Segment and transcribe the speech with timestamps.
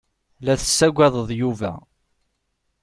[0.45, 1.73] La tessaggaded Yuba.